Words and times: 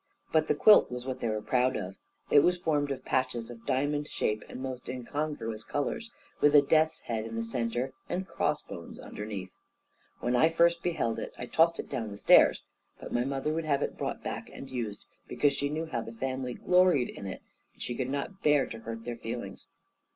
But 0.31 0.47
the 0.47 0.55
quilt 0.55 0.91
was 0.91 1.05
what 1.05 1.19
they 1.19 1.27
were 1.29 1.43
proud 1.43 1.75
of. 1.77 1.95
It 2.31 2.39
was 2.39 2.57
formed 2.57 2.89
of 2.89 3.05
patches 3.05 3.51
of 3.51 3.67
diamond 3.67 4.07
shape 4.07 4.43
and 4.49 4.59
most 4.59 4.89
incongruous 4.89 5.63
colours, 5.63 6.09
with 6.39 6.55
a 6.55 6.61
death's 6.63 7.01
head 7.01 7.23
in 7.23 7.35
the 7.35 7.43
centre 7.43 7.93
and 8.09 8.27
crossbones 8.27 8.99
underneath. 8.99 9.59
When 10.19 10.51
first 10.53 10.79
I 10.79 10.83
beheld 10.85 11.19
it, 11.19 11.33
I 11.37 11.45
tossed 11.45 11.79
it 11.79 11.87
down 11.87 12.09
the 12.09 12.17
stairs, 12.17 12.63
but 12.99 13.13
my 13.13 13.23
mother 13.25 13.53
would 13.53 13.65
have 13.65 13.83
it 13.83 13.95
brought 13.95 14.23
back 14.23 14.49
and 14.51 14.71
used, 14.71 15.05
because 15.27 15.53
she 15.53 15.69
knew 15.69 15.85
how 15.85 16.01
the 16.01 16.11
family 16.13 16.55
gloried 16.55 17.09
in 17.09 17.27
it, 17.27 17.43
and 17.73 17.81
she 17.83 17.93
could 17.93 18.09
not 18.09 18.41
bear 18.41 18.65
to 18.69 18.79
hurt 18.79 19.05
their 19.05 19.17
feelings. 19.17 19.67